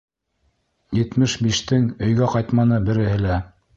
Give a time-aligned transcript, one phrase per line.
[0.99, 3.37] Етмеш биштең өйгә ҡайтманы береһе лә